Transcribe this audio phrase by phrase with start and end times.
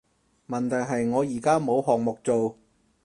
[0.47, 2.57] 問題係我而家冇項目做